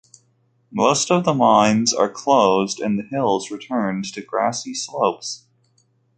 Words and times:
Most 0.71 1.11
of 1.11 1.25
the 1.25 1.33
mines 1.35 1.93
are 1.93 2.09
closed 2.09 2.79
and 2.79 2.97
the 2.97 3.03
hills 3.03 3.51
returned 3.51 4.05
to 4.15 4.21
grassy 4.23 4.73
slopes. 4.73 5.43